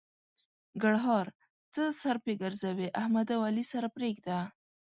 [0.81, 1.27] ګړهار:
[1.73, 4.39] څه سر په ګرځوې؛ احمد او علي سره پرېږده.